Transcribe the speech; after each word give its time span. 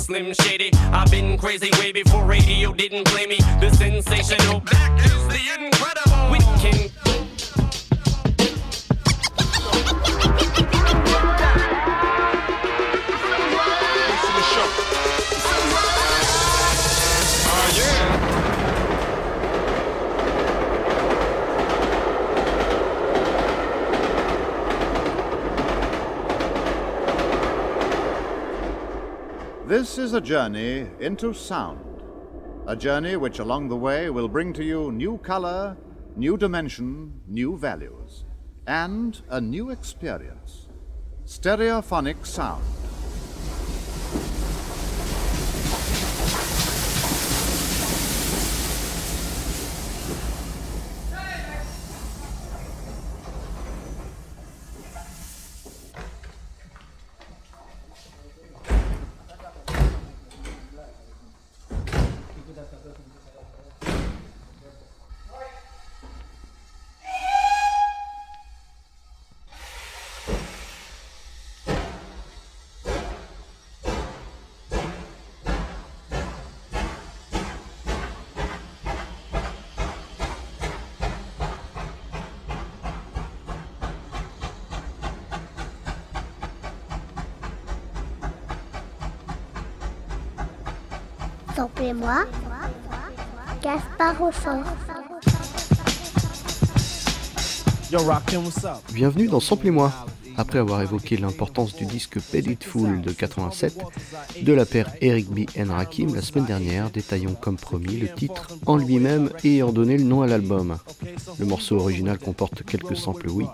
Slim 0.00 0.32
Shady. 0.32 0.70
I've 0.92 1.10
been 1.10 1.36
crazy 1.36 1.70
way 1.78 1.92
before 1.92 2.24
radio 2.24 2.72
didn't 2.72 3.04
play 3.06 3.26
me. 3.26 3.36
The 3.60 3.70
sensational 3.70 4.60
black 4.60 4.98
is 5.04 5.28
the 5.28 5.40
incredible. 5.58 6.32
We 6.32 6.38
can 6.60 6.90
This 29.70 29.98
is 29.98 30.14
a 30.14 30.20
journey 30.20 30.88
into 30.98 31.32
sound. 31.32 32.02
A 32.66 32.74
journey 32.74 33.14
which 33.14 33.38
along 33.38 33.68
the 33.68 33.76
way 33.76 34.10
will 34.10 34.26
bring 34.26 34.52
to 34.54 34.64
you 34.64 34.90
new 34.90 35.16
color, 35.18 35.76
new 36.16 36.36
dimension, 36.36 37.20
new 37.28 37.56
values, 37.56 38.24
and 38.66 39.22
a 39.30 39.40
new 39.40 39.70
experience. 39.70 40.66
Stereophonic 41.24 42.26
sound. 42.26 42.64
Sorprends-moi. 91.60 92.24
Gaspard 93.70 94.16
Bienvenue 98.92 99.28
dans 99.28 99.38
Sample-moi. 99.38 99.92
Après 100.36 100.58
avoir 100.58 100.82
évoqué 100.82 101.16
l'importance 101.16 101.76
du 101.76 101.86
disque 101.86 102.18
Paid 102.20 102.64
Full 102.64 103.00
de 103.00 103.12
87 103.12 103.78
de 104.42 104.52
la 104.52 104.66
paire 104.66 104.90
Eric 105.00 105.28
B. 105.28 105.40
and 105.56 105.72
Rakim 105.72 106.12
la 106.16 106.22
semaine 106.22 106.46
dernière, 106.46 106.90
détaillons 106.90 107.34
comme 107.34 107.56
promis 107.56 107.96
le 107.96 108.08
titre 108.08 108.48
en 108.66 108.76
lui-même 108.76 109.30
et 109.44 109.56
ayant 109.56 109.70
donné 109.70 109.96
le 109.98 110.04
nom 110.04 110.22
à 110.22 110.26
l'album. 110.26 110.76
Le 111.38 111.46
morceau 111.46 111.76
original 111.76 112.18
comporte 112.18 112.64
quelques 112.64 112.96
samples, 112.96 113.28
oui, 113.28 113.46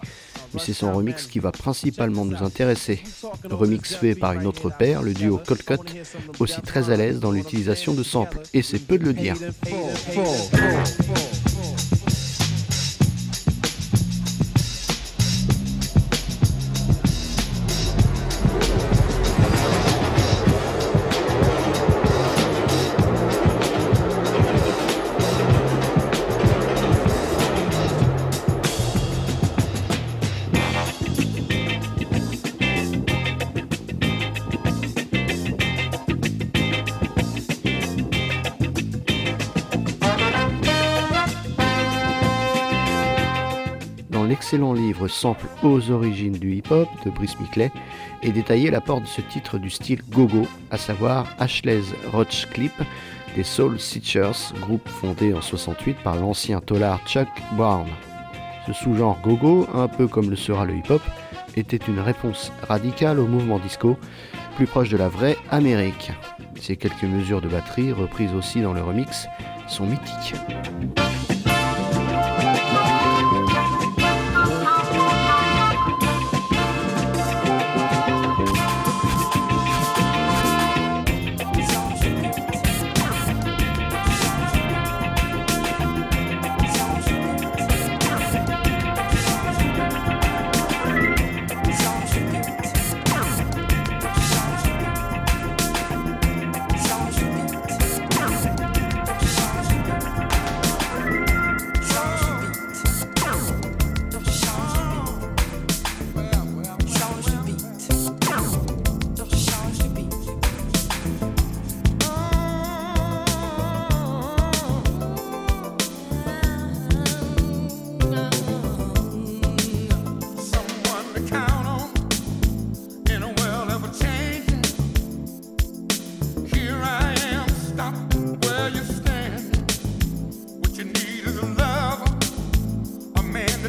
mais 0.57 0.63
c'est 0.65 0.73
son 0.73 0.93
remix 0.93 1.27
qui 1.27 1.39
va 1.39 1.53
principalement 1.53 2.25
nous 2.25 2.43
intéresser. 2.43 3.03
remix 3.51 3.95
fait 3.95 4.15
par 4.15 4.33
une 4.33 4.47
autre 4.47 4.71
paire, 4.71 5.03
le 5.03 5.13
duo 5.13 5.39
Cold 5.47 5.63
Cut, 5.63 5.77
aussi 6.41 6.63
très 6.63 6.91
à 6.91 6.97
l'aise 6.97 7.21
dans 7.21 7.31
l'utilisation 7.31 7.93
de 7.93 8.03
samples, 8.03 8.41
et 8.55 8.63
c'est 8.63 8.79
peu 8.79 8.99
de 8.99 9.05
le 9.05 9.13
dire. 9.13 9.37
Sample 45.17 45.47
aux 45.63 45.91
origines 45.91 46.37
du 46.37 46.57
hip-hop 46.57 46.89
de 47.05 47.11
Brice 47.11 47.41
Miclet 47.41 47.73
et 48.23 48.33
détaillé 48.33 48.71
l'apport 48.71 49.01
de 49.01 49.07
ce 49.07 49.23
titre 49.23 49.59
du 49.59 49.71
style 49.71 50.03
go-go, 50.11 50.47
à 50.71 50.77
savoir 50.77 51.27
Ashley's 51.39 51.95
Roach 52.13 52.47
Clip 52.51 52.73
des 53.35 53.45
Soul 53.45 53.81
Searchers, 53.81 54.55
groupe 54.61 54.89
fondé 54.89 55.33
en 55.33 55.41
68 55.41 55.97
par 56.05 56.17
l'ancien 56.17 56.61
tolard 56.61 57.01
Chuck 57.07 57.29
Brown. 57.53 57.87
Ce 58.67 58.73
sous-genre 58.73 59.19
go-go, 59.23 59.67
un 59.75 59.89
peu 59.89 60.07
comme 60.07 60.29
le 60.29 60.37
sera 60.37 60.65
le 60.65 60.75
hip-hop, 60.75 61.03
était 61.57 61.77
une 61.77 62.01
réponse 62.01 62.53
radicale 62.69 63.19
au 63.19 63.27
mouvement 63.27 63.59
disco, 63.59 63.97
plus 64.57 64.67
proche 64.67 64.91
de 64.91 64.97
la 64.97 65.09
vraie 65.09 65.37
Amérique. 65.51 66.13
Ces 66.61 66.77
quelques 66.77 67.05
mesures 67.05 67.41
de 67.41 67.49
batterie, 67.49 67.93
reprises 67.93 68.35
aussi 68.35 68.61
dans 68.61 68.73
le 68.73 68.83
remix, 68.83 69.27
sont 69.69 69.87
mythiques. 69.87 70.35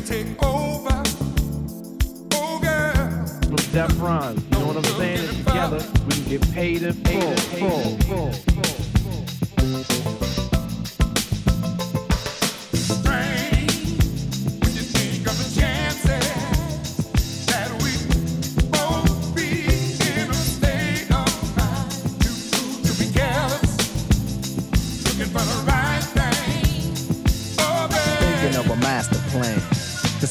take 0.07 0.41
over. 0.41 1.03
Oh, 2.34 2.59
girl. 2.62 3.51
With 3.51 3.73
Def 3.73 4.00
Ron, 4.00 4.35
you 4.38 4.50
know 4.51 4.68
what 4.68 4.78
I'm 4.78 4.84
saying? 4.95 5.28
Together, 5.40 5.85
we 6.06 6.13
can 6.13 6.23
get 6.29 6.51
paid 6.53 6.83
in 6.83 6.94
full, 6.94 7.36
full, 7.36 7.98
full, 8.07 8.31
full, 8.31 9.83
full. 9.83 10.16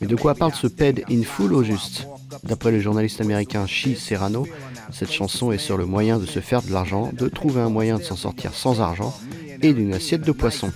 Mais 0.00 0.06
de 0.06 0.16
quoi 0.16 0.34
parle 0.34 0.54
ce 0.54 0.66
PED 0.66 1.04
in 1.10 1.22
full 1.22 1.52
au 1.52 1.62
juste 1.62 2.06
D'après 2.44 2.70
le 2.70 2.80
journaliste 2.80 3.20
américain 3.20 3.66
Shi 3.66 3.96
Serrano, 3.96 4.46
cette 4.92 5.12
chanson 5.12 5.52
est 5.52 5.58
sur 5.58 5.76
le 5.76 5.86
moyen 5.86 6.18
de 6.18 6.26
se 6.26 6.40
faire 6.40 6.62
de 6.62 6.72
l'argent, 6.72 7.10
de 7.12 7.28
trouver 7.28 7.60
un 7.60 7.68
moyen 7.68 7.98
de 7.98 8.02
s'en 8.02 8.16
sortir 8.16 8.54
sans 8.54 8.80
argent 8.80 9.14
et 9.62 9.72
d'une 9.72 9.94
assiette 9.94 10.22
de 10.22 10.32
poisson. 10.32 10.70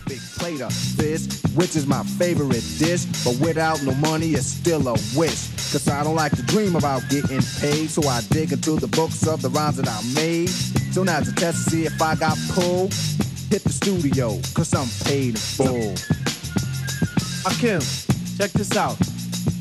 Check 18.41 18.53
this 18.53 18.75
out. 18.75 18.97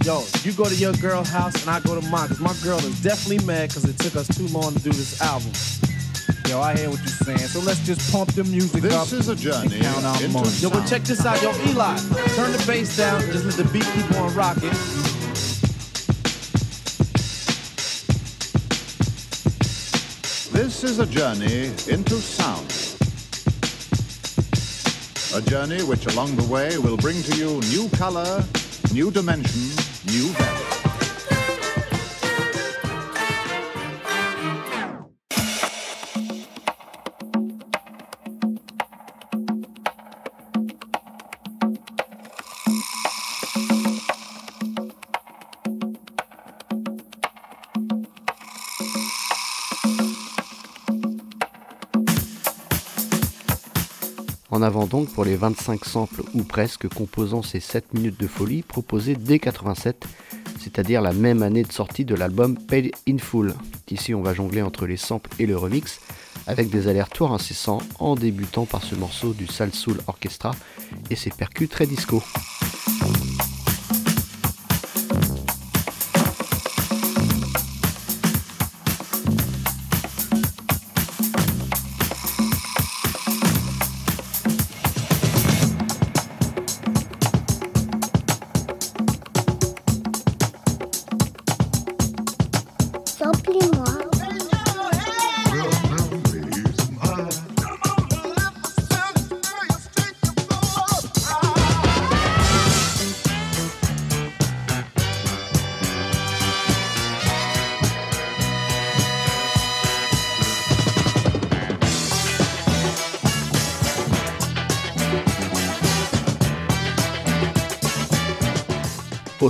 Yo, 0.05 0.23
you 0.43 0.53
go 0.53 0.63
to 0.63 0.75
your 0.75 0.93
girl 0.93 1.21
house 1.21 1.53
and 1.59 1.69
I 1.69 1.81
go 1.81 1.99
to 1.99 2.07
mine. 2.07 2.29
Cause 2.29 2.39
my 2.39 2.53
girl 2.63 2.77
is 2.77 3.03
definitely 3.03 3.45
mad 3.45 3.67
because 3.67 3.83
it 3.83 3.99
took 3.99 4.15
us 4.15 4.25
too 4.29 4.47
long 4.57 4.73
to 4.73 4.79
do 4.79 4.89
this 4.91 5.19
album. 5.21 5.51
Yo, 6.47 6.61
I 6.61 6.77
hear 6.77 6.89
what 6.89 6.99
you're 6.99 7.35
saying. 7.35 7.39
So 7.39 7.59
let's 7.59 7.85
just 7.85 8.09
pump 8.09 8.31
the 8.35 8.45
music 8.45 8.83
this 8.83 8.93
up. 8.93 9.09
This 9.09 9.19
is 9.19 9.27
a 9.27 9.35
journey. 9.35 9.81
Count. 9.81 10.61
Yo, 10.61 10.69
but 10.69 10.87
check 10.87 11.01
this 11.01 11.25
out. 11.25 11.41
Yo, 11.41 11.49
Eli, 11.67 11.97
turn 12.37 12.53
the 12.53 12.63
bass 12.65 12.95
down. 12.95 13.19
Just 13.33 13.43
let 13.43 13.55
the 13.55 13.65
beat 13.65 13.83
keep 13.83 14.09
on 14.15 14.33
rocking. 14.33 14.69
This 20.53 20.85
is 20.85 20.99
a 20.99 21.05
journey 21.05 21.65
into 21.89 22.15
sound. 22.15 22.79
A 25.35 25.41
journey 25.41 25.83
which 25.83 26.05
along 26.05 26.37
the 26.37 26.43
way 26.45 26.77
will 26.77 26.97
bring 26.97 27.21
to 27.23 27.35
you 27.37 27.59
new 27.71 27.89
color, 27.89 28.43
new 28.93 29.11
dimension, 29.11 29.69
new. 30.05 30.48
En 54.59 54.61
avant 54.61 54.87
donc 54.87 55.07
pour 55.13 55.23
les 55.23 55.37
25 55.37 55.85
samples 55.85 56.21
ou 56.33 56.43
presque 56.43 56.89
composant 56.89 57.41
ces 57.41 57.61
7 57.61 57.93
minutes 57.93 58.19
de 58.19 58.27
folie 58.27 58.61
proposés 58.61 59.15
dès 59.15 59.39
87, 59.39 60.05
c'est-à-dire 60.59 61.01
la 61.01 61.13
même 61.13 61.43
année 61.43 61.63
de 61.63 61.71
sortie 61.71 62.03
de 62.03 62.13
l'album 62.13 62.57
Paid 62.57 62.91
in 63.07 63.19
Full. 63.19 63.53
Ici 63.89 64.13
on 64.13 64.21
va 64.21 64.33
jongler 64.33 64.61
entre 64.61 64.85
les 64.85 64.97
samples 64.97 65.29
et 65.39 65.45
le 65.45 65.55
remix 65.55 66.01
avec 66.45 66.69
des 66.69 66.89
allers-retours 66.89 67.31
incessants 67.31 67.81
en 67.99 68.15
débutant 68.15 68.65
par 68.65 68.83
ce 68.83 68.95
morceau 68.95 69.31
du 69.31 69.47
Sal 69.47 69.73
Soul 69.73 69.99
Orchestra 70.07 70.51
et 71.09 71.15
ses 71.15 71.29
percus 71.29 71.69
très 71.69 71.85
disco. 71.85 72.21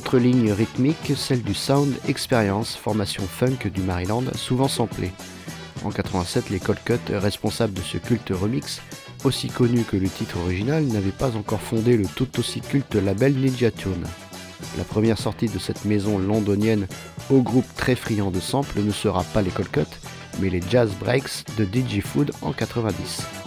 Autre 0.10 0.24
ligne 0.24 0.52
rythmique, 0.52 1.14
celle 1.16 1.44
du 1.44 1.54
Sound 1.54 1.94
Experience, 2.08 2.76
formation 2.76 3.22
funk 3.22 3.70
du 3.72 3.82
Maryland, 3.82 4.24
souvent 4.34 4.68
samplée. 4.68 5.12
En 5.86 5.92
87, 5.92 6.50
les 6.50 6.60
Cold 6.60 6.80
Cut, 6.84 7.14
responsables 7.14 7.74
de 7.74 7.82
ce 7.82 8.00
culte 8.00 8.32
remix, 8.32 8.82
aussi 9.24 9.50
connu 9.50 9.84
que 9.84 9.98
le 9.98 10.10
titre 10.10 10.40
original, 10.40 10.84
n'avaient 10.86 11.12
pas 11.12 11.36
encore 11.36 11.62
fondé 11.62 11.96
le 11.96 12.08
tout 12.08 12.40
aussi 12.40 12.60
culte 12.60 12.96
label 12.96 13.36
Ninja 13.36 13.70
Tune. 13.70 14.08
La 14.80 14.84
première 14.84 15.20
sortie 15.20 15.48
de 15.48 15.60
cette 15.60 15.86
maison 15.86 16.18
londonienne 16.18 16.88
au 17.30 17.44
groupe 17.44 17.72
très 17.76 17.94
friand 17.94 18.32
de 18.32 18.40
samples 18.40 18.82
ne 18.82 18.92
sera 18.92 19.24
pas 19.26 19.44
les 19.44 19.52
Cold 19.52 19.70
Cut, 19.70 20.10
mais 20.40 20.50
les 20.50 20.64
Jazz 20.72 20.90
Breaks 21.00 21.46
de 21.56 21.66
DJ 21.66 22.02
Food 22.02 22.32
en 22.42 22.52
90. 22.52 23.39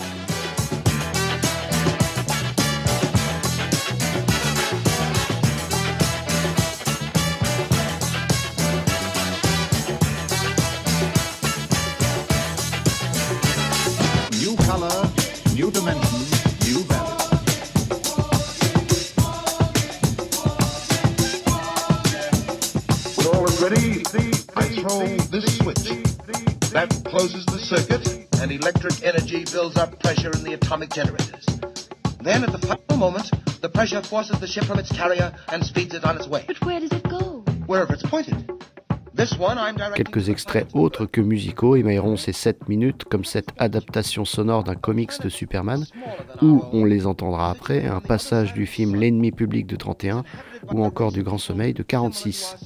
Color, 14.72 15.06
new 15.54 15.70
dimension, 15.70 16.18
new 16.64 16.78
value. 16.88 18.22
When 23.16 23.26
all 23.36 23.44
is 23.46 23.60
ready, 23.60 24.02
I 24.56 24.64
throw 24.80 25.04
this 25.28 25.58
switch. 25.58 25.88
That 26.72 26.88
closes 27.04 27.44
the 27.44 27.58
circuit, 27.58 28.26
and 28.40 28.50
electric 28.50 29.02
energy 29.04 29.44
builds 29.52 29.76
up 29.76 30.00
pressure 30.00 30.30
in 30.30 30.42
the 30.42 30.54
atomic 30.54 30.88
generators. 30.90 31.44
Then, 32.22 32.42
at 32.42 32.52
the 32.52 32.58
final 32.66 32.96
moment, 32.96 33.30
the 33.60 33.68
pressure 33.68 34.02
forces 34.02 34.40
the 34.40 34.46
ship 34.46 34.64
from 34.64 34.78
its 34.78 34.90
carrier 34.90 35.34
and 35.48 35.62
speeds 35.62 35.94
it 35.94 36.04
on 36.04 36.16
its 36.16 36.26
way, 36.28 36.44
But 36.46 36.64
where 36.64 36.80
does 36.80 36.92
it 36.92 37.02
go? 37.10 37.44
wherever 37.66 37.92
it's 37.92 38.02
pointed. 38.04 38.50
Quelques 39.94 40.28
extraits 40.28 40.68
autres 40.74 41.06
que 41.06 41.20
musicaux 41.20 41.76
émailleront 41.76 42.16
ces 42.16 42.32
7 42.32 42.68
minutes 42.68 43.04
comme 43.04 43.24
cette 43.24 43.50
adaptation 43.58 44.24
sonore 44.24 44.64
d'un 44.64 44.74
comics 44.74 45.20
de 45.22 45.28
Superman, 45.28 45.84
où 46.40 46.62
on 46.72 46.84
les 46.84 47.06
entendra 47.06 47.50
après, 47.50 47.86
un 47.86 48.00
passage 48.00 48.54
du 48.54 48.66
film 48.66 48.96
L'ennemi 48.96 49.32
public 49.32 49.66
de 49.66 49.76
31 49.76 50.24
ou 50.72 50.84
encore 50.84 51.12
du 51.12 51.22
Grand 51.22 51.38
Sommeil 51.38 51.74
de 51.74 51.82
46. 51.82 52.56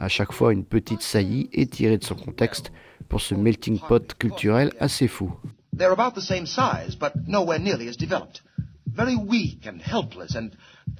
À 0.00 0.08
chaque 0.08 0.32
fois, 0.32 0.52
une 0.52 0.64
petite 0.64 1.02
saillie 1.02 1.48
est 1.52 1.72
tirée 1.72 1.98
de 1.98 2.04
son 2.04 2.14
contexte 2.14 2.72
pour 3.08 3.20
ce 3.20 3.34
melting 3.34 3.78
pot 3.78 4.14
culturel 4.18 4.72
assez 4.80 5.08
fou. 5.08 5.32
They're 5.76 5.92
about 5.92 6.14
the 6.14 6.22
same 6.22 6.46
size, 6.46 6.94
but 6.94 7.12
nowhere 7.26 7.58
nearly 7.58 7.88
as 7.88 7.96
developed. 7.96 8.42
Very 8.86 9.16
weak 9.16 9.66
and 9.66 9.80
helpless, 9.80 10.36
and, 10.36 10.50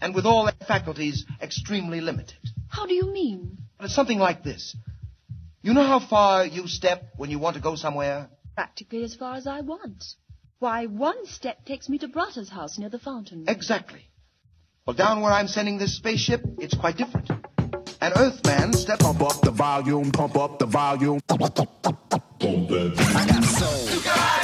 and 0.01 0.15
with 0.15 0.27
all 0.27 0.45
their 0.45 0.67
faculties 0.67 1.27
extremely 1.41 2.01
limited. 2.01 2.39
How 2.69 2.87
do 2.87 2.95
you 2.95 3.13
mean? 3.13 3.57
It's 3.81 3.95
something 3.95 4.19
like 4.19 4.43
this. 4.43 4.75
You 5.65 5.73
know 5.73 5.83
how 5.83 5.99
far 5.99 6.45
you 6.45 6.69
step 6.69 7.15
when 7.17 7.31
you 7.31 7.39
want 7.39 7.57
to 7.57 7.63
go 7.63 7.75
somewhere? 7.75 8.29
Practically 8.55 9.03
as 9.03 9.15
far 9.15 9.37
as 9.37 9.47
I 9.47 9.63
want. 9.63 10.05
Why, 10.59 10.85
one 10.85 11.25
step 11.25 11.65
takes 11.65 11.89
me 11.89 11.97
to 12.01 12.09
Bratta's 12.09 12.51
house 12.51 12.79
near 12.79 12.91
the 12.91 12.99
fountain. 12.99 13.47
Exactly. 13.49 14.03
Well, 14.87 14.95
down 14.95 15.23
where 15.23 15.33
I'm 15.33 15.49
sending 15.49 15.79
this 15.79 15.97
spaceship, 15.97 16.43
it's 16.59 16.75
quite 16.75 16.99
different. 16.99 17.31
An 18.03 18.13
Earthman 18.15 18.75
steps 18.75 19.03
Pump 19.03 19.23
up 19.23 19.41
the 19.41 19.53
volume, 19.53 20.13
pump 20.13 20.37
up 20.37 20.59
the 20.59 20.67
volume. 20.67 21.21
I 21.31 21.39
got 23.27 23.45
soul. 23.45 24.44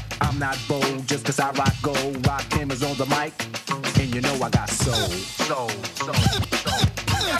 I'm 0.21 0.39
not 0.39 0.57
bold 0.67 1.07
just 1.07 1.25
cause 1.25 1.39
I 1.39 1.51
rock 1.51 1.73
gold. 1.81 2.25
Rock 2.27 2.43
is 2.71 2.83
on 2.83 2.95
the 2.97 3.07
mic, 3.07 3.33
and 3.99 4.15
you 4.15 4.21
know 4.21 4.35
I 4.35 4.49
got 4.51 4.69
soul. 4.69 4.93
Soul, 5.47 5.69
soul, 5.69 6.13
soul. 6.15 6.81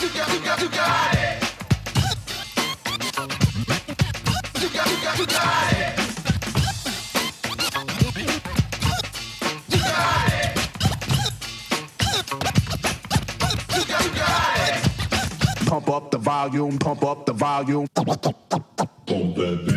You 0.02 0.08
got, 0.10 0.32
you 0.32 0.40
got, 0.44 0.62
you 0.62 0.68
got 0.70 1.14
it. 1.14 1.54
You 4.60 4.68
got, 4.70 4.90
you 4.90 4.96
you 5.20 5.26
got 5.26 5.74
it. 5.74 5.98
Pump 15.66 15.88
up 15.88 16.10
the 16.10 16.18
volume, 16.18 16.78
pump 16.78 17.04
up 17.04 17.26
the 17.26 17.32
volume. 17.32 17.86
Pump 17.94 18.22
that 19.36 19.71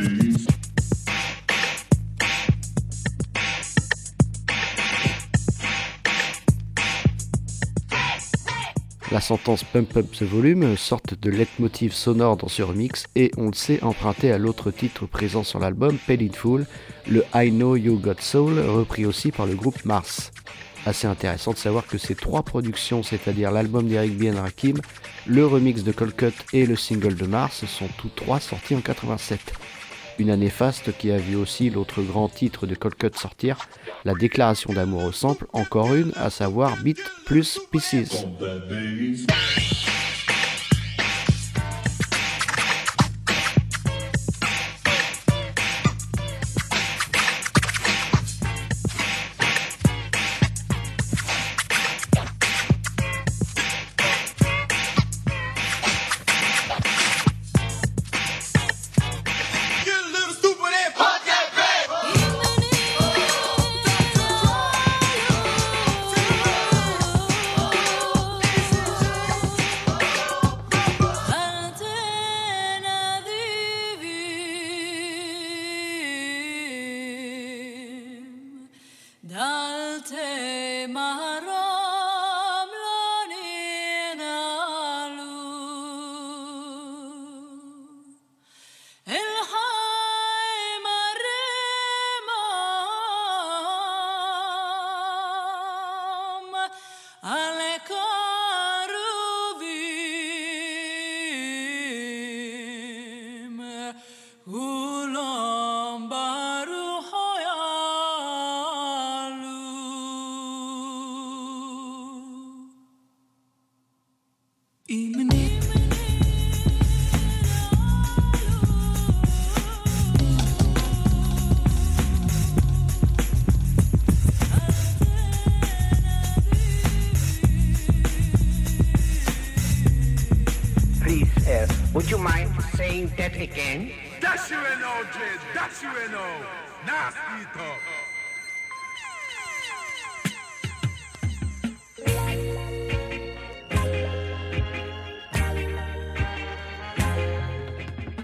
La 9.16 9.22
sentence 9.22 9.64
Pump 9.64 9.96
Up 9.96 10.12
the 10.12 10.24
Volume, 10.24 10.76
sorte 10.76 11.18
de 11.18 11.30
leitmotiv 11.30 11.94
sonore 11.94 12.36
dans 12.36 12.50
ce 12.50 12.62
remix, 12.62 13.06
et 13.16 13.32
on 13.38 13.46
le 13.46 13.54
sait 13.54 13.82
emprunté 13.82 14.34
à 14.34 14.38
l'autre 14.38 14.72
titre 14.72 15.06
présent 15.06 15.46
sur 15.46 15.58
l'album, 15.58 15.98
Paid 16.06 16.22
in 16.22 16.34
Full, 16.34 16.66
le 17.08 17.24
I 17.34 17.50
Know 17.50 17.78
You 17.78 17.98
Got 17.98 18.20
Soul, 18.20 18.60
repris 18.60 19.06
aussi 19.06 19.32
par 19.32 19.46
le 19.46 19.56
groupe 19.56 19.86
Mars. 19.86 20.34
Assez 20.86 21.08
intéressant 21.08 21.54
de 21.54 21.58
savoir 21.58 21.88
que 21.88 21.98
ces 21.98 22.14
trois 22.14 22.44
productions, 22.44 23.04
c'est-à-dire 23.04 23.52
l'album 23.52 23.88
d'Eric 23.88 24.18
Bien 24.18 24.34
Rakim, 24.34 24.82
le 25.26 25.46
remix 25.46 25.86
de 25.86 25.94
Colcut 25.94 26.34
et 26.52 26.66
le 26.66 26.76
single 26.76 27.16
de 27.16 27.26
Mars, 27.26 27.64
sont 27.68 27.88
tous 27.98 28.10
trois 28.10 28.42
sortis 28.42 28.76
en 28.76 28.82
87. 28.82 29.40
Une 30.18 30.30
année 30.30 30.50
faste 30.50 30.96
qui 30.98 31.12
a 31.12 31.18
vu 31.18 31.36
aussi 31.36 31.70
l'autre 31.70 32.02
grand 32.02 32.30
titre 32.30 32.66
de 32.66 32.76
Colcut 32.76 33.12
sortir, 33.16 33.58
la 34.06 34.14
déclaration 34.14 34.72
d'amour 34.74 35.04
au 35.04 35.12
sample, 35.12 35.46
encore 35.52 35.94
une, 35.94 36.14
à 36.16 36.30
savoir 36.30 36.78
Beat 36.84 37.00
plus 37.26 37.60
Pieces. 37.72 38.26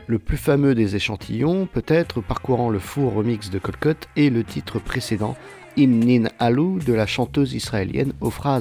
Le 0.07 0.19
plus 0.19 0.35
fameux 0.35 0.75
des 0.75 0.97
échantillons, 0.97 1.67
peut-être 1.67 2.19
parcourant 2.19 2.69
le 2.69 2.79
four 2.79 3.13
remix 3.13 3.49
de 3.49 3.59
Colcut, 3.59 3.95
est 4.17 4.29
le 4.29 4.43
titre 4.43 4.77
précédent, 4.77 5.37
Imnin 5.77 6.27
Alou, 6.37 6.79
de 6.79 6.91
la 6.91 7.07
chanteuse 7.07 7.53
israélienne 7.53 8.11
Ofra. 8.19 8.59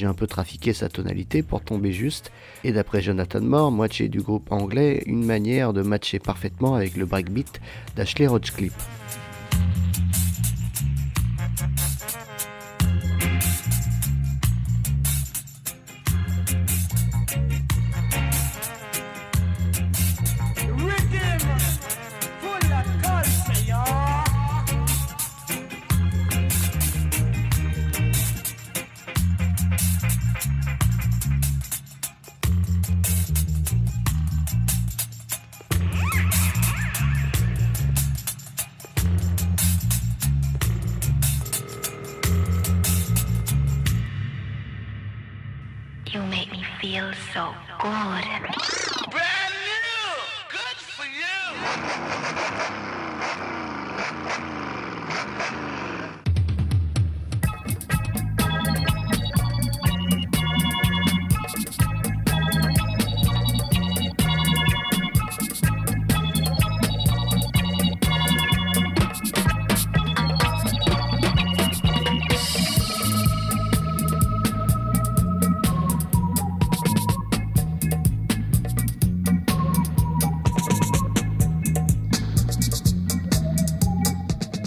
J'ai 0.00 0.06
un 0.06 0.14
peu 0.14 0.26
trafiqué 0.26 0.72
sa 0.72 0.88
tonalité 0.88 1.42
pour 1.42 1.60
tomber 1.60 1.92
juste, 1.92 2.32
et 2.64 2.72
d'après 2.72 3.02
Jonathan 3.02 3.42
Moore, 3.42 3.70
moitié 3.70 4.08
du 4.08 4.22
groupe 4.22 4.50
anglais, 4.50 5.02
une 5.04 5.26
manière 5.26 5.74
de 5.74 5.82
matcher 5.82 6.18
parfaitement 6.18 6.74
avec 6.74 6.96
le 6.96 7.04
breakbeat 7.04 7.60
d'Ashley 7.96 8.26
Rochcliffe. 8.26 8.99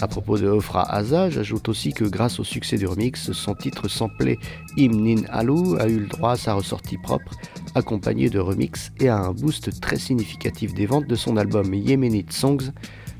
À 0.04 0.06
propos 0.06 0.36
de 0.36 0.46
Ofra 0.46 0.82
Asa, 0.82 1.30
j'ajoute 1.30 1.66
aussi 1.70 1.94
que 1.94 2.04
grâce 2.04 2.38
au 2.38 2.44
succès 2.44 2.76
du 2.76 2.86
remix, 2.86 3.32
son 3.32 3.54
titre 3.54 3.88
samplé 3.88 4.38
Imnin 4.76 5.22
Alu 5.30 5.78
a 5.80 5.88
eu 5.88 6.00
le 6.00 6.06
droit 6.08 6.32
à 6.32 6.36
sa 6.36 6.52
ressortie 6.52 6.98
propre, 6.98 7.32
accompagné 7.74 8.28
de 8.28 8.38
remix 8.38 8.92
et 9.00 9.08
à 9.08 9.16
un 9.16 9.32
boost 9.32 9.80
très 9.80 9.96
significatif 9.96 10.74
des 10.74 10.84
ventes 10.84 11.06
de 11.06 11.14
son 11.14 11.38
album 11.38 11.72
Yemenite 11.72 12.34
Songs, 12.34 12.70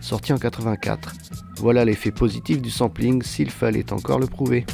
sorti 0.03 0.35
en 0.35 0.37
84. 0.37 1.15
Voilà 1.57 1.87
l'effet 1.87 2.11
positif 2.11 2.61
du 2.61 2.69
sampling 2.69 3.23
s'il 3.23 3.49
fallait 3.49 3.91
encore 3.91 4.19
le 4.19 4.27
prouver. 4.27 4.67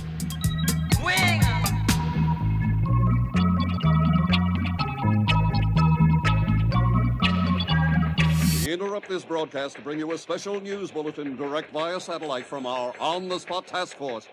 This 9.10 9.24
broadcast 9.24 9.74
to 9.74 9.82
bring 9.82 9.98
you 9.98 10.12
a 10.12 10.16
special 10.16 10.60
news 10.60 10.92
bulletin 10.92 11.34
direct 11.34 11.72
via 11.72 11.98
satellite 11.98 12.46
from 12.46 12.64
our 12.64 12.92
on 13.00 13.28
the 13.28 13.40
spot 13.40 13.66
task 13.66 13.96
force. 13.96 14.28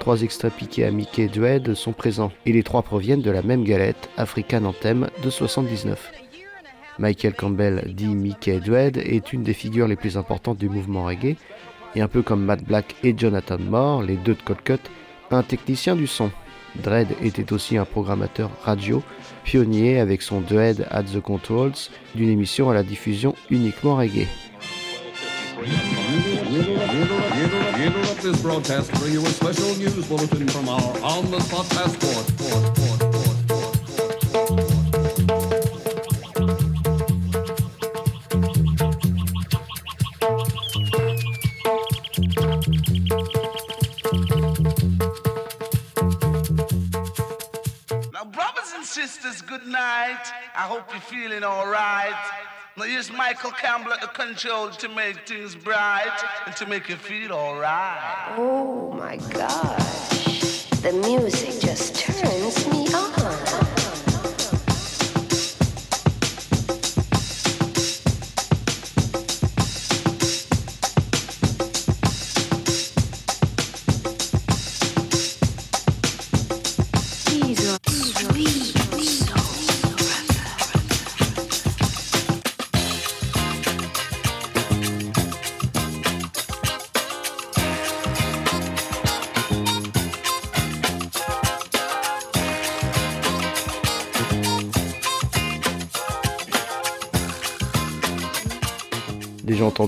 Trois 0.00 0.22
extraits 0.22 0.54
piqués 0.54 0.84
à 0.86 0.90
Mickey 0.90 1.28
Dread 1.28 1.74
sont 1.74 1.92
présents 1.92 2.32
et 2.46 2.52
les 2.52 2.62
trois 2.62 2.82
proviennent 2.82 3.20
de 3.20 3.30
la 3.30 3.42
même 3.42 3.64
galette, 3.64 4.08
African 4.16 4.64
Anthem 4.64 5.10
de 5.22 5.28
79. 5.28 6.12
Michael 6.98 7.34
Campbell, 7.34 7.92
dit 7.94 8.14
Mickey 8.14 8.58
Dread, 8.60 8.96
est 8.96 9.34
une 9.34 9.42
des 9.42 9.54
figures 9.54 9.86
les 9.86 9.96
plus 9.96 10.16
importantes 10.16 10.58
du 10.58 10.70
mouvement 10.70 11.04
reggae 11.04 11.36
et 11.94 12.00
un 12.00 12.08
peu 12.08 12.22
comme 12.22 12.44
Matt 12.44 12.62
Black 12.64 12.94
et 13.02 13.14
Jonathan 13.16 13.58
Moore, 13.58 14.02
les 14.02 14.16
deux 14.16 14.34
de 14.34 14.42
Cold 14.42 14.62
Cut, 14.62 14.90
un 15.30 15.42
technicien 15.42 15.96
du 15.96 16.06
son. 16.06 16.30
Dread 16.76 17.08
était 17.22 17.52
aussi 17.52 17.76
un 17.76 17.84
programmateur 17.84 18.50
radio, 18.62 19.02
pionnier 19.44 19.98
avec 19.98 20.22
son 20.22 20.40
Dread 20.40 20.86
at 20.90 21.04
the 21.04 21.20
Controls, 21.20 21.72
d'une 22.14 22.28
émission 22.28 22.70
à 22.70 22.74
la 22.74 22.82
diffusion 22.82 23.34
uniquement 23.50 23.96
reggae. 23.96 24.26
Hope 50.70 50.92
you're 50.92 51.00
feeling 51.00 51.42
all 51.42 51.66
right. 51.66 52.14
Now 52.76 52.84
here's 52.84 53.10
Michael 53.10 53.50
Campbell 53.50 53.92
at 53.92 54.02
the 54.02 54.06
control 54.06 54.70
to 54.70 54.88
make 54.88 55.26
things 55.26 55.56
bright 55.56 56.16
and 56.46 56.54
to 56.54 56.64
make 56.64 56.88
you 56.88 56.94
feel 56.94 57.32
all 57.32 57.58
right. 57.58 58.36
Oh 58.38 58.92
my 58.92 59.16
gosh. 59.16 60.66
The 60.82 60.92
music 60.92 61.60
just 61.60 61.96
turns 61.96 62.68
me 62.68 62.86
on. 62.94 63.10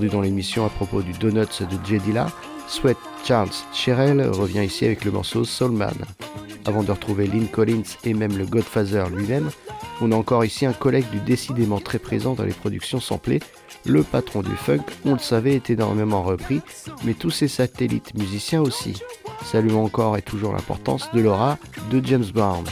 Dans 0.09 0.21
l'émission 0.21 0.65
à 0.65 0.69
propos 0.69 1.03
du 1.03 1.13
Donuts 1.13 1.61
de 1.61 1.87
J. 1.87 1.99
Dilla, 1.99 2.29
Sweat 2.69 2.97
Charles 3.25 3.51
Sherrill 3.73 4.23
revient 4.23 4.65
ici 4.65 4.85
avec 4.85 5.05
le 5.05 5.11
morceau 5.11 5.45
Soulman. 5.45 5.95
Avant 6.65 6.83
de 6.83 6.91
retrouver 6.91 7.27
Lynn 7.27 7.49
Collins 7.49 7.83
et 8.05 8.15
même 8.15 8.37
le 8.37 8.47
Godfather 8.47 9.05
lui-même, 9.15 9.51
on 10.01 10.13
a 10.13 10.17
encore 10.17 10.45
ici 10.45 10.67
un 10.67 10.73
collègue 10.73 11.09
du 11.11 11.21
décidément 11.21 11.81
très 11.81 11.99
présent 11.99 12.35
dans 12.35 12.45
les 12.45 12.53
productions 12.53 13.01
samplées, 13.01 13.41
le 13.85 14.03
patron 14.03 14.43
du 14.43 14.55
funk, 14.55 14.85
on 15.05 15.15
le 15.15 15.19
savait, 15.19 15.55
est 15.55 15.71
énormément 15.71 16.23
repris, 16.23 16.61
mais 17.05 17.15
tous 17.15 17.31
ses 17.31 17.49
satellites 17.49 18.15
musiciens 18.15 18.61
aussi. 18.61 19.01
Saluons 19.45 19.85
encore 19.85 20.17
et 20.17 20.23
toujours 20.23 20.53
l'importance 20.53 21.11
de 21.13 21.21
l'aura 21.21 21.59
de 21.91 22.05
James 22.05 22.31
Brown. 22.33 22.65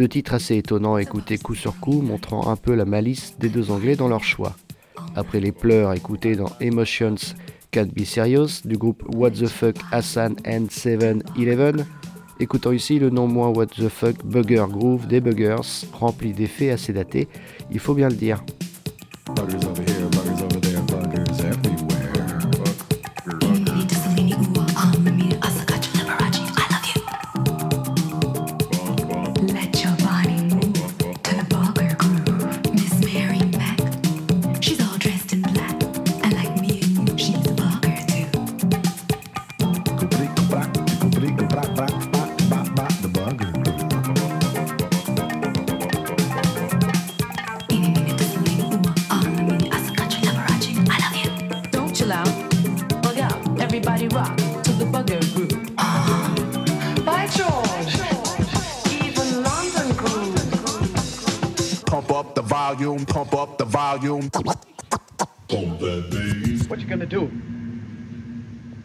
Deux 0.00 0.08
titres 0.08 0.32
assez 0.32 0.56
étonnants 0.56 0.94
à 0.94 1.02
écouter 1.02 1.36
coup 1.36 1.54
sur 1.54 1.78
coup, 1.78 2.00
montrant 2.00 2.50
un 2.50 2.56
peu 2.56 2.74
la 2.74 2.86
malice 2.86 3.36
des 3.38 3.50
deux 3.50 3.70
Anglais 3.70 3.96
dans 3.96 4.08
leur 4.08 4.24
choix. 4.24 4.56
Après 5.14 5.40
les 5.40 5.52
pleurs 5.52 5.92
écoutés 5.92 6.36
dans 6.36 6.50
Emotions 6.58 7.16
Can't 7.70 7.90
Be 7.94 8.04
Serious 8.04 8.62
du 8.64 8.78
groupe 8.78 9.04
What 9.14 9.32
the 9.32 9.46
Fuck 9.46 9.76
Hassan 9.92 10.36
and 10.46 10.68
7-Eleven, 10.70 11.84
écoutons 12.40 12.72
ici 12.72 12.98
le 12.98 13.10
non 13.10 13.28
moins 13.28 13.48
What 13.48 13.66
the 13.66 13.90
Fuck 13.90 14.24
Bugger 14.24 14.64
Groove 14.70 15.06
des 15.06 15.20
Buggers, 15.20 15.84
rempli 15.92 16.32
d'effets 16.32 16.70
assez 16.70 16.94
datés, 16.94 17.28
il 17.70 17.78
faut 17.78 17.92
bien 17.92 18.08
le 18.08 18.16
dire. 18.16 18.42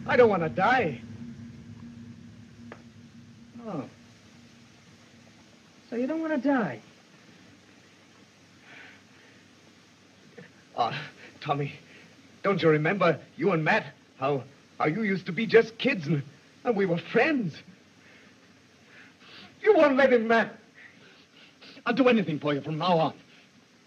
I 0.06 0.16
don't 0.16 0.30
want 0.30 0.42
to 0.42 0.48
die. 0.48 1.00
Oh. 3.66 3.84
So 5.90 5.96
you 5.96 6.06
don't 6.06 6.20
want 6.20 6.32
to 6.40 6.48
die? 6.48 6.80
Oh, 10.76 10.92
Tommy, 11.40 11.72
don't 12.42 12.62
you 12.62 12.68
remember 12.68 13.18
you 13.36 13.52
and 13.52 13.64
Matt? 13.64 13.86
How 14.18 14.42
how 14.78 14.86
you 14.86 15.02
used 15.02 15.26
to 15.26 15.32
be 15.32 15.46
just 15.46 15.78
kids 15.78 16.06
and, 16.06 16.22
and 16.64 16.76
we 16.76 16.86
were 16.86 16.98
friends. 16.98 17.54
You 19.62 19.74
won't 19.74 19.96
let 19.96 20.12
him, 20.12 20.28
Matt. 20.28 20.56
I'll 21.84 21.94
do 21.94 22.08
anything 22.08 22.38
for 22.38 22.54
you 22.54 22.60
from 22.60 22.78
now 22.78 22.98
on. 22.98 23.14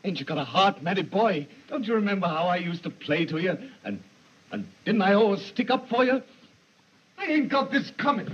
Ain't 0.04 0.20
you 0.20 0.26
got 0.26 0.38
a 0.38 0.44
heart, 0.44 0.82
Matty 0.82 1.02
boy? 1.02 1.48
Don't 1.68 1.86
you 1.86 1.96
remember 1.96 2.28
how 2.28 2.48
I 2.48 2.58
used 2.58 2.84
to 2.84 2.90
play 2.90 3.26
to 3.26 3.38
you 3.38 3.58
and 3.84 4.02
and 4.52 4.68
didn't 4.86 5.02
I 5.02 5.14
always 5.14 5.46
stick 5.46 5.70
up 5.70 5.90
for 5.90 6.04
you? 6.04 6.22
I 7.18 7.26
ain't 7.26 7.50
got 7.50 7.72
this 7.72 7.92
coming. 7.98 8.30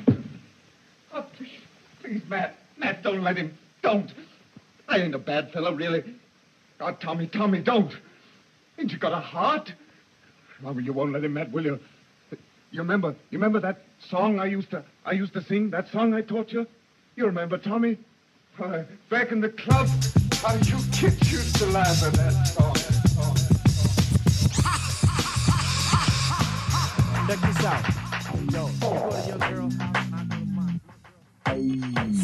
Oh, 1.14 1.26
please, 1.38 1.60
please, 2.02 2.22
Matt. 2.30 2.56
Matt, 2.78 3.04
don't 3.04 3.22
let 3.22 3.38
him. 3.38 3.58
Don't. 3.82 4.14
I 4.88 5.00
ain't 5.00 5.16
a 5.16 5.20
bad 5.20 5.52
fellow, 5.52 5.74
really. 5.74 6.04
Oh, 6.80 6.92
Tommy, 6.92 7.28
Tommy, 7.28 7.60
don't. 7.60 7.92
Ain't 8.78 8.92
you 8.92 8.98
got 8.98 9.14
a 9.14 9.20
heart? 9.20 9.74
Oh, 10.66 10.78
you 10.78 10.94
won't 10.94 11.12
let 11.14 11.24
him, 11.24 11.34
Matt, 11.34 11.52
will 11.52 11.66
you? 11.66 11.80
You 12.72 12.82
remember, 12.82 13.16
you 13.30 13.38
remember 13.38 13.60
that 13.62 13.82
song 14.10 14.40
I 14.40 14.46
used 14.46 14.72
to, 14.72 14.84
I 15.06 15.14
used 15.14 15.34
to 15.34 15.44
sing? 15.44 15.70
That 15.70 15.90
song 15.90 16.14
I 16.14 16.22
taught 16.22 16.52
you? 16.52 16.68
You 17.16 17.26
remember, 17.26 17.58
Tommy? 17.58 17.98
Uh, 18.62 18.84
back 19.10 19.32
in 19.32 19.42
the 19.42 19.50
club, 19.50 19.88
how 20.46 20.54
you 20.56 20.78
kids 20.92 21.32
used 21.32 21.56
to 21.56 21.66
laugh 21.68 22.04
at 22.04 22.14
that 22.14 22.48
song. 22.48 22.76
Check 27.28 27.40
this 27.42 27.66
out. 27.66 27.84
Yo, 28.54 28.70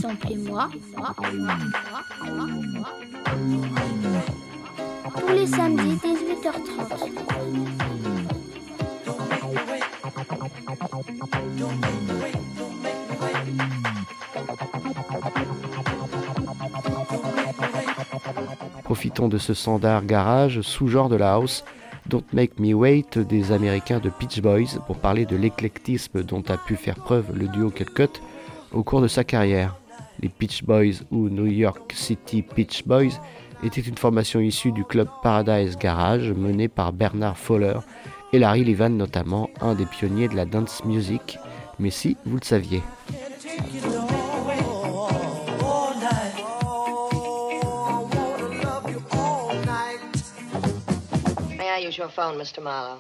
Samplez-moi. 0.02 0.70
Tous 5.18 5.30
les 5.30 5.48
samedis, 5.48 5.98
18h30. 6.04 8.01
Profitons 18.92 19.30
de 19.30 19.38
ce 19.38 19.54
standard 19.54 20.06
garage, 20.06 20.60
sous-genre 20.60 21.08
de 21.08 21.16
la 21.16 21.36
house, 21.36 21.64
Don't 22.10 22.26
Make 22.34 22.60
Me 22.60 22.74
Wait 22.74 23.18
des 23.18 23.54
Américains 23.54 24.00
de 24.00 24.10
Peach 24.10 24.42
Boys 24.42 24.82
pour 24.86 24.98
parler 24.98 25.26
de 25.26 25.38
l'éclectisme 25.38 26.24
dont 26.24 26.44
a 26.50 26.58
pu 26.58 26.76
faire 26.76 26.96
preuve 26.96 27.28
le 27.34 27.48
duo 27.48 27.70
Cut 27.70 28.20
au 28.74 28.84
cours 28.84 29.00
de 29.00 29.08
sa 29.08 29.24
carrière. 29.24 29.78
Les 30.20 30.28
Peach 30.28 30.66
Boys 30.66 31.06
ou 31.10 31.30
New 31.30 31.46
York 31.46 31.94
City 31.96 32.42
Peach 32.42 32.86
Boys 32.86 33.18
étaient 33.64 33.80
une 33.80 33.98
formation 33.98 34.42
issue 34.42 34.74
du 34.74 34.84
club 34.84 35.08
Paradise 35.24 35.78
Garage 35.78 36.30
mené 36.34 36.68
par 36.68 36.92
Bernard 36.92 37.38
Fowler 37.38 37.78
et 38.34 38.40
Larry 38.40 38.66
Levan 38.66 38.98
notamment, 38.98 39.50
un 39.62 39.74
des 39.74 39.86
pionniers 39.86 40.28
de 40.28 40.36
la 40.36 40.44
dance 40.44 40.84
music, 40.84 41.40
mais 41.80 41.92
si 41.92 42.18
vous 42.26 42.36
le 42.36 42.46
saviez. 42.46 42.84
Your 52.02 52.10
phone, 52.10 52.36
Mr. 52.36 52.64
Marlowe. 52.64 53.00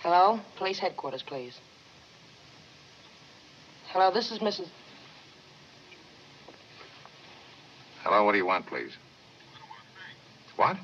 Hello? 0.00 0.38
Police 0.58 0.78
headquarters, 0.78 1.22
please. 1.22 1.58
Hello, 3.86 4.12
this 4.12 4.30
is 4.30 4.40
Mrs. 4.40 4.68
Hello, 8.02 8.22
what 8.24 8.32
do 8.32 8.38
you 8.38 8.44
want, 8.44 8.66
please? 8.66 8.92
What? 10.56 10.76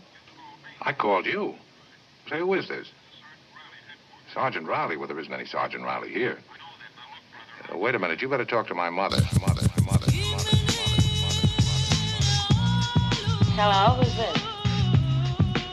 I 0.80 0.94
called 0.94 1.26
you. 1.26 1.54
Say, 2.30 2.38
who 2.38 2.54
is 2.54 2.66
this? 2.66 2.90
Sergeant 4.32 4.66
Riley. 4.66 4.96
Well, 4.96 5.06
there 5.06 5.18
isn't 5.18 5.34
any 5.34 5.44
Sergeant 5.44 5.84
Riley 5.84 6.10
here. 6.10 6.38
Uh, 7.70 7.76
wait 7.76 7.94
a 7.94 7.98
minute. 7.98 8.22
You 8.22 8.28
better 8.30 8.46
talk 8.46 8.68
to 8.68 8.74
my 8.74 8.88
mother. 8.88 9.18
Hello, 13.62 13.94
who's 13.96 14.16
this? 14.16 14.42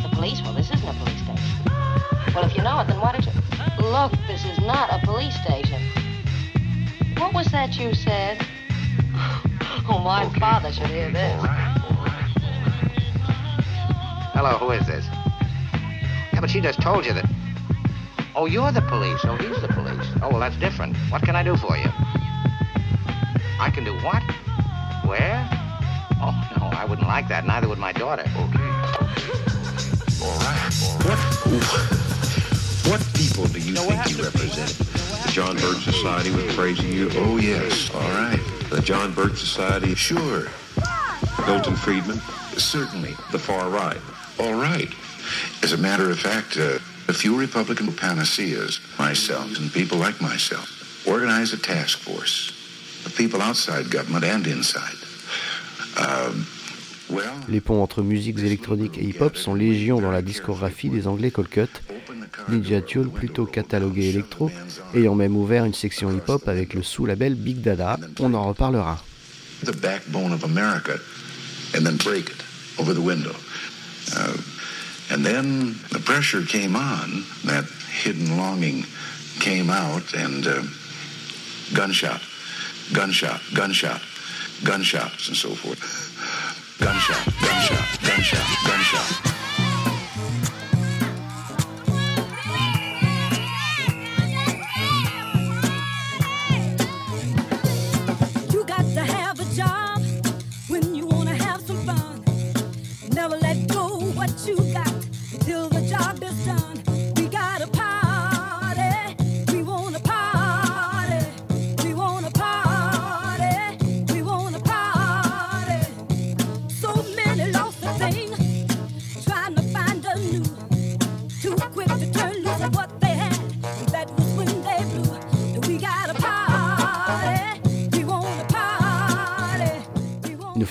The 0.04 0.10
police? 0.14 0.42
Well, 0.42 0.52
this 0.52 0.70
isn't 0.72 0.86
a 0.86 0.92
police 0.92 1.24
station. 1.24 2.36
Well, 2.36 2.44
if 2.44 2.54
you 2.58 2.62
know 2.62 2.82
it, 2.82 2.88
then 2.88 3.00
why 3.00 3.14
don't 3.14 3.26
you... 3.26 3.32
Look, 3.80 4.12
this 4.28 4.44
is 4.44 4.60
not 4.60 4.92
a 4.92 5.00
police 5.06 5.34
station. 5.42 5.82
What 7.18 7.34
was 7.34 7.48
that 7.54 7.78
you 7.78 7.94
said? 7.94 8.46
Oh, 9.90 10.00
my 10.00 10.26
okay. 10.26 10.38
father 10.38 10.70
should 10.70 10.88
hear 10.88 11.10
this. 11.10 11.42
Hello, 14.36 14.58
who 14.58 14.72
is 14.72 14.86
this? 14.86 15.06
Yeah, 16.34 16.42
but 16.42 16.50
she 16.50 16.60
just 16.60 16.82
told 16.82 17.06
you 17.06 17.14
that... 17.14 17.24
Oh, 18.36 18.48
you're 18.48 18.74
the 18.74 18.82
police. 18.82 19.22
Oh, 19.24 19.38
he's 19.38 19.62
the 19.62 19.70
police. 19.70 20.06
Oh, 20.22 20.28
well, 20.28 20.42
that's 20.42 20.58
different. 20.58 20.98
What 21.10 21.22
can 21.22 21.38
I 21.38 21.44
do 21.44 21.56
for 21.56 21.78
you? 21.78 21.90
I 23.62 23.72
can 23.74 23.86
do 23.86 23.94
what? 24.04 24.22
Where? 25.06 25.57
Oh, 26.60 26.70
no, 26.70 26.78
I 26.78 26.86
wouldn't 26.86 27.08
like 27.08 27.28
that. 27.28 27.46
Neither 27.46 27.68
would 27.68 27.78
my 27.78 27.92
daughter. 27.92 28.24
Okay. 28.24 28.70
All 30.24 30.38
right. 30.40 30.74
What, 31.06 31.20
what 32.90 33.14
people 33.14 33.46
do 33.46 33.60
you 33.60 33.76
think 33.76 34.10
you 34.10 34.24
represent? 34.24 34.70
The 35.26 35.32
John 35.32 35.56
Birch 35.58 35.84
Society 35.84 36.32
was 36.32 36.56
praising 36.56 36.92
you. 36.92 37.10
Oh, 37.14 37.38
yes. 37.38 37.94
All 37.94 38.02
right. 38.02 38.40
The 38.70 38.82
John 38.82 39.14
Birch 39.14 39.38
Society. 39.38 39.94
Sure. 39.96 40.48
Milton 41.46 41.76
Friedman. 41.76 42.20
Certainly. 42.58 43.12
The 43.32 43.40
far 43.40 43.70
right. 43.70 44.02
All 44.40 44.54
right. 44.54 44.92
As 45.62 45.74
a 45.74 45.78
matter 45.78 46.10
of 46.10 46.20
fact, 46.20 46.58
uh, 46.58 46.80
a 47.08 47.14
few 47.14 47.40
Republican 47.40 47.94
panaceas, 47.94 48.80
myself 48.98 49.58
and 49.60 49.72
people 49.72 49.98
like 49.98 50.20
myself, 50.22 51.08
organize 51.08 51.54
a 51.54 51.58
task 51.58 52.00
force 52.00 52.52
of 53.06 53.16
people 53.16 53.42
outside 53.42 53.90
government 53.92 54.26
and 54.26 54.48
inside 54.48 54.97
Les 57.50 57.62
ponts 57.62 57.82
entre 57.82 58.02
musiques 58.02 58.40
électroniques 58.40 58.98
et 58.98 59.04
hip-hop 59.04 59.38
sont 59.38 59.56
légion 59.56 60.02
dans 60.02 60.12
la 60.12 60.22
discographie 60.22 60.90
des 60.90 61.08
Anglais 61.08 61.32
Colcut. 61.32 61.70
Ninja 62.50 62.82
Tune, 62.82 63.10
plutôt 63.10 63.46
catalogué 63.46 64.10
électro, 64.10 64.52
ayant 64.94 65.16
même 65.16 65.36
ouvert 65.36 65.66
une 65.66 65.74
section 65.74 66.12
hip-hop 66.12 66.48
avec 66.48 66.74
le 66.74 66.84
sous-label 66.84 67.36
Big 67.36 67.62
Dada. 67.62 67.98
On 68.20 68.34
en 68.34 68.48
reparlera. 68.48 69.04
The 69.66 69.76
backbone 69.76 70.34
of 70.34 70.44
America, 70.44 71.00
and 71.76 71.84
then 71.84 71.98
break 71.98 72.30
it 72.30 72.44
over 72.78 72.94
the 72.94 73.02
window. 73.02 73.34
And 75.10 75.24
then 75.26 75.76
the 75.92 76.00
pressure 76.00 76.44
came 76.44 76.76
on, 76.76 77.24
that 77.46 77.66
hidden 77.90 78.38
longing 78.38 78.86
came 79.40 79.70
out, 79.70 80.14
and 80.14 80.46
uh, 80.46 80.62
gunshot, 81.74 82.22
gunshot, 82.94 83.40
gunshot, 83.56 84.02
gunshots, 84.64 85.28
and 85.28 85.38
so 85.38 85.50
forth. 85.50 85.80
Gunshot, 86.80 87.26
gunshot, 87.42 88.02
gunshot, 88.04 88.46
gunshot. 88.66 89.27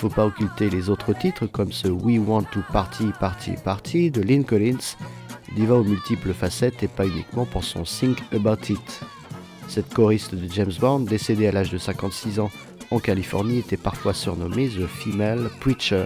Faut 0.08 0.14
pas 0.14 0.26
occulter 0.26 0.70
les 0.70 0.88
autres 0.88 1.12
titres 1.14 1.46
comme 1.46 1.72
ce 1.72 1.88
We 1.88 2.20
Want 2.24 2.44
to 2.52 2.60
Party 2.72 3.06
Party 3.18 3.54
Party 3.64 4.10
de 4.12 4.22
Lynn 4.22 4.44
Collins, 4.44 4.94
diva 5.56 5.74
aux 5.74 5.82
multiples 5.82 6.32
facettes 6.32 6.80
et 6.84 6.88
pas 6.88 7.06
uniquement 7.06 7.44
pour 7.44 7.64
son 7.64 7.82
Think 7.82 8.18
About 8.32 8.72
It. 8.72 9.00
Cette 9.66 9.92
choriste 9.92 10.36
de 10.36 10.48
James 10.52 10.72
Bond, 10.78 11.00
décédée 11.00 11.48
à 11.48 11.52
l'âge 11.52 11.72
de 11.72 11.78
56 11.78 12.38
ans 12.38 12.50
en 12.92 13.00
Californie, 13.00 13.58
était 13.58 13.76
parfois 13.76 14.14
surnommée 14.14 14.68
The 14.68 14.86
Female 14.86 15.50
Preacher, 15.58 16.04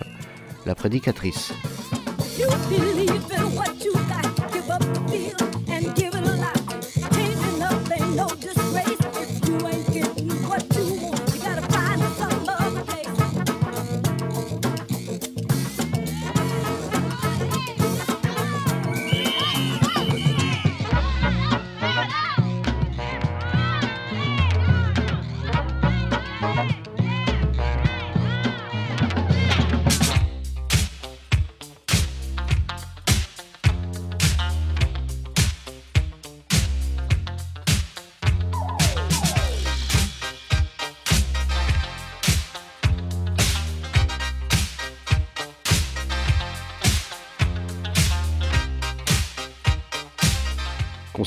la 0.65 0.75
prédicatrice. 0.75 1.53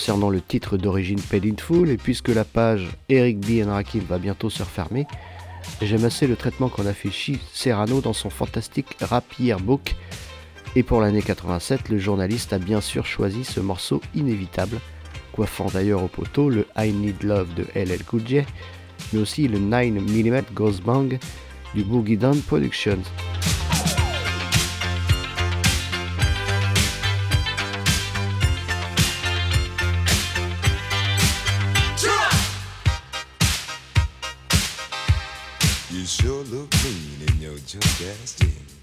Concernant 0.04 0.30
le 0.30 0.42
titre 0.42 0.76
d'origine 0.76 1.22
Paid 1.22 1.46
in 1.46 1.86
et 1.86 1.96
puisque 1.96 2.28
la 2.28 2.44
page 2.44 2.90
Eric 3.08 3.40
B. 3.40 3.66
and 3.66 3.72
Rakim 3.72 4.02
va 4.02 4.18
bientôt 4.18 4.50
se 4.50 4.62
refermer, 4.62 5.08
j'aime 5.82 6.04
assez 6.04 6.28
le 6.28 6.36
traitement 6.36 6.68
qu'en 6.68 6.86
a 6.86 6.92
fait 6.92 7.10
Chi 7.10 7.40
Serrano 7.54 8.02
dans 8.02 8.12
son 8.12 8.30
fantastique 8.30 8.98
Rap 9.00 9.24
Yearbook. 9.40 9.96
Et 10.76 10.84
pour 10.84 11.00
l'année 11.00 11.22
87, 11.22 11.88
le 11.88 12.00
journaliste 12.00 12.52
a 12.52 12.60
bien 12.60 12.82
sûr 12.82 13.06
choisi 13.06 13.46
ce 13.46 13.62
morceau 13.62 14.02
inévitable, 14.14 14.82
coiffant 15.32 15.68
d'ailleurs 15.74 16.04
au 16.04 16.10
poteau 16.10 16.50
le 16.50 16.68
I 16.78 16.92
Need 16.92 17.24
Love 17.24 17.54
de 17.54 17.66
LL 17.74 18.04
Cool 18.04 18.28
J, 18.28 18.42
mais 19.14 19.20
aussi 19.20 19.48
le 19.48 19.58
9mm 19.58 20.44
Ghost 20.54 20.84
Bang 20.84 21.18
du 21.74 21.86
Boogie 21.86 22.18
Down 22.18 22.42
Productions. 22.42 23.04
You 35.92 36.06
sure 36.06 36.44
look 36.46 36.74
mean 36.84 37.28
in 37.28 37.42
your 37.42 37.58
junk 37.60 37.84
ass 37.84 38.36
jeans. 38.40 38.83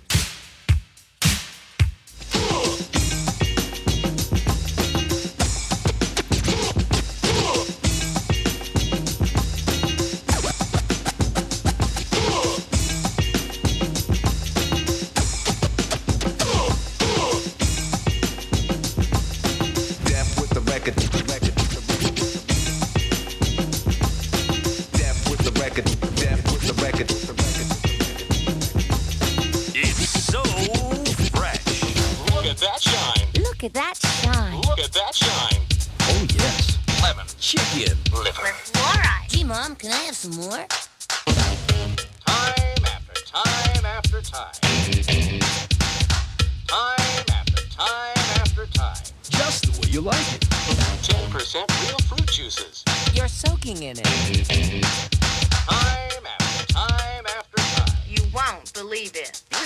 believe 58.90 59.14
in. 59.14 59.60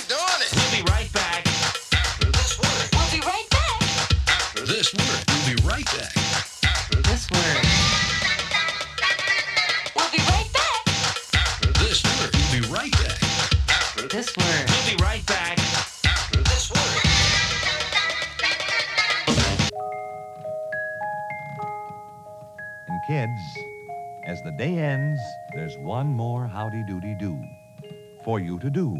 For 28.25 28.39
you 28.39 28.57
to 28.57 28.71
do. 28.71 28.97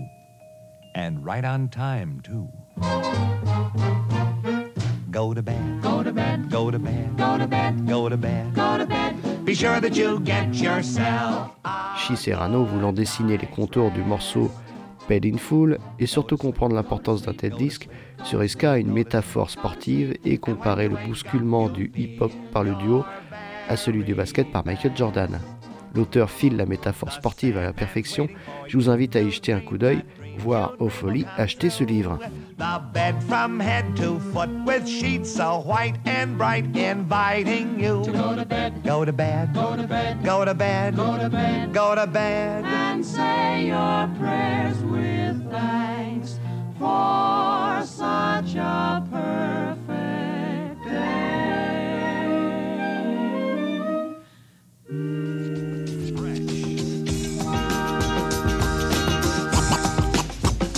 And 0.94 1.26
right 1.26 1.44
on 1.44 1.68
time, 1.70 2.22
too. 2.24 2.48
Go 5.10 5.34
to 5.34 5.42
bed. 5.42 5.82
Go 5.82 6.04
to 6.04 6.14
bed. 6.14 6.50
Go 6.52 6.70
to 6.70 6.78
bed. 6.78 7.18
Go 7.18 7.38
to 7.40 7.48
bed. 7.48 7.88
Go 7.88 8.08
to 8.08 8.18
bed. 8.18 8.54
Go 8.54 8.78
to 8.78 8.86
bed. 8.86 9.16
Be 9.44 9.56
sure 9.56 9.82
that 9.82 9.96
you 9.98 10.20
get 10.20 10.54
yourself. 10.54 11.50
Chi 11.98 12.16
Serrano 12.16 12.66
voulant 12.66 12.94
dessiner 12.94 13.38
les 13.38 13.48
contours 13.48 13.92
du 13.92 14.04
morceau 14.04 14.52
Paid 15.08 15.26
in 15.26 15.38
Full 15.38 15.80
et 16.00 16.06
surtout 16.06 16.38
comprendre 16.38 16.76
l'importance 16.76 17.24
d'un 17.24 17.34
tel 17.34 17.54
disque, 17.54 17.90
se 18.24 18.36
risqua 18.36 18.74
à 18.74 18.78
une 18.78 18.92
métaphore 18.92 19.50
sportive 19.50 20.16
et 20.24 20.38
comparer 20.38 20.88
le 20.88 20.98
bousculement 21.08 21.70
du 21.70 21.92
hip-hop 21.96 22.32
par 22.52 22.64
le 22.64 22.76
duo 22.76 23.04
à 23.70 23.76
celui 23.76 24.04
du 24.04 24.14
basket 24.16 24.52
par 24.52 24.66
Michael 24.66 24.96
Jordan. 24.96 25.40
L'auteur 25.96 26.30
file 26.30 26.58
la 26.58 26.66
métaphore 26.66 27.12
sportive 27.12 27.58
à 27.58 27.64
la 27.64 27.74
perfection, 27.74 28.28
je 28.68 28.78
vous 28.78 28.90
invite 28.90 29.16
à 29.16 29.22
y 29.22 29.32
jeter 29.32 29.54
un 29.54 29.62
coup 29.62 29.78
d'œil 29.78 30.04
voire 30.38 30.74
aux 30.80 30.90
folies, 30.90 31.26
achetez 31.38 31.70
ce 31.70 31.84
livre. 31.84 32.20
The 32.58 32.82
bed 32.94 33.16
from 33.24 33.60
head 33.60 33.86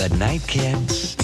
Good 0.10 0.20
night, 0.20 0.48
kids. 0.48 1.18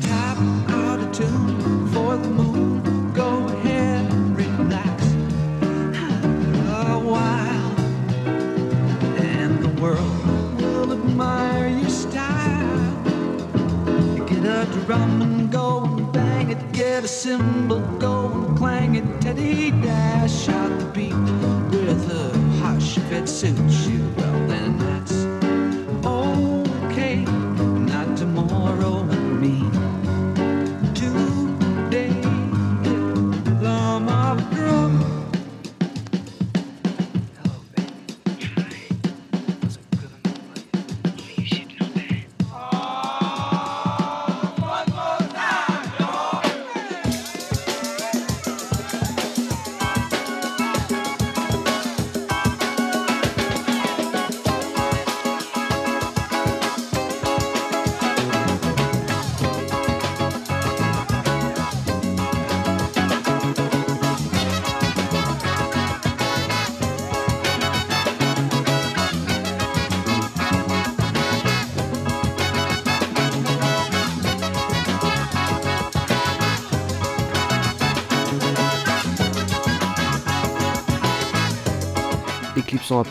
Tap 0.00 0.38
out 0.70 0.98
a 0.98 1.10
tune 1.12 1.86
for 1.88 2.16
the 2.16 2.30
moon. 2.30 3.12
Go 3.12 3.46
ahead 3.48 4.10
and 4.10 4.34
relax. 4.34 5.04
A 6.64 6.98
while, 6.98 7.72
and 9.18 9.62
the 9.62 9.68
world 9.82 10.58
will 10.58 10.90
admire 10.90 11.68
your 11.68 11.90
style. 11.90 12.94
Get 14.26 14.46
a 14.46 14.64
drum 14.86 15.20
and 15.20 15.52
go 15.52 15.84
and 15.84 16.10
bang 16.14 16.50
it. 16.50 16.72
Get 16.72 17.04
a 17.04 17.08
cymbal, 17.08 17.80
go 17.98 18.30
and 18.32 18.56
clang 18.56 18.94
it. 18.94 19.20
Teddy 19.20 19.70
dash 19.82 20.48
out 20.48 20.78
the 20.78 20.86
beat 20.86 21.12
with 21.12 22.10
a 22.10 22.32
hush 22.62 22.96
if 22.96 23.12
it 23.12 23.28
suits 23.28 23.86
you. 23.86 24.27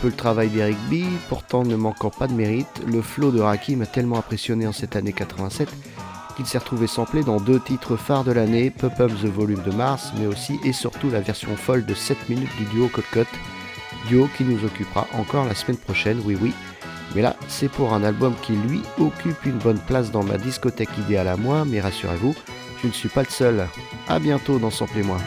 Le 0.08 0.14
travail 0.14 0.48
d'Eric 0.48 0.78
B, 0.90 1.04
pourtant 1.28 1.64
ne 1.64 1.76
manquant 1.76 2.08
pas 2.08 2.26
de 2.26 2.32
mérite, 2.32 2.82
le 2.86 3.02
flow 3.02 3.30
de 3.30 3.40
Raki 3.40 3.76
m'a 3.76 3.84
tellement 3.84 4.18
impressionné 4.18 4.66
en 4.66 4.72
cette 4.72 4.96
année 4.96 5.12
87 5.12 5.68
qu'il 6.34 6.46
s'est 6.46 6.58
retrouvé 6.58 6.86
samplé 6.86 7.22
dans 7.24 7.40
deux 7.40 7.60
titres 7.60 7.96
phares 7.96 8.24
de 8.24 8.32
l'année, 8.32 8.70
Pop 8.70 8.92
Up 9.00 9.12
the 9.20 9.26
Volume 9.26 9.62
de 9.64 9.70
Mars, 9.70 10.12
mais 10.18 10.26
aussi 10.26 10.58
et 10.64 10.72
surtout 10.72 11.10
la 11.10 11.20
version 11.20 11.54
folle 11.56 11.84
de 11.84 11.94
7 11.94 12.28
minutes 12.30 12.56
du 12.56 12.64
duo 12.66 12.88
Colcott, 12.88 13.28
duo 14.08 14.28
qui 14.36 14.44
nous 14.44 14.64
occupera 14.64 15.06
encore 15.12 15.44
la 15.44 15.54
semaine 15.54 15.76
prochaine, 15.76 16.22
oui 16.24 16.38
oui. 16.40 16.54
Mais 17.14 17.22
là, 17.22 17.36
c'est 17.48 17.70
pour 17.70 17.92
un 17.92 18.02
album 18.02 18.34
qui 18.42 18.52
lui 18.52 18.80
occupe 18.98 19.44
une 19.44 19.58
bonne 19.58 19.80
place 19.80 20.10
dans 20.10 20.22
ma 20.22 20.38
discothèque 20.38 20.96
idéale 20.98 21.28
à 21.28 21.36
moi, 21.36 21.64
mais 21.66 21.80
rassurez-vous, 21.80 22.34
je 22.82 22.86
ne 22.86 22.92
suis 22.92 23.08
pas 23.08 23.24
le 23.24 23.30
seul. 23.30 23.66
A 24.08 24.18
bientôt 24.18 24.58
dans 24.58 24.70
Samplez-moi. 24.70 25.18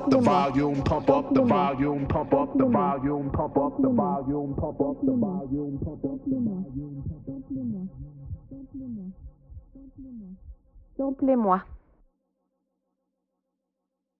Up 0.00 0.10
the 0.10 0.18
volume, 0.18 0.82
pump 0.82 1.10
up 1.10 1.34
the 1.34 1.42
volume, 1.42 2.06
pump 2.06 2.32
up 2.32 2.56
the 2.56 2.64
volume, 2.64 3.30
pump 3.30 3.56
up 3.56 3.76
the 3.80 3.88
volume, 3.88 4.54
pump 4.56 4.80
up 4.80 4.96
the 5.02 5.12
volume, 5.12 5.78
pump 5.84 6.04
up 6.04 6.20
the 6.26 6.36
volume. 6.36 7.04
Samplez-moi. 10.96 11.60